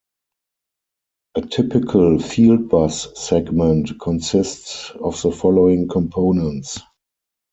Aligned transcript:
A 1.35 1.41
typical 1.41 2.17
fieldbus 2.17 3.09
segment 3.15 3.99
consists 3.99 4.89
of 4.99 5.21
the 5.21 5.31
following 5.31 5.87
components. 5.89 6.79